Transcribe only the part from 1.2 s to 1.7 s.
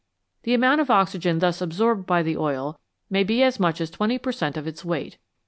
thus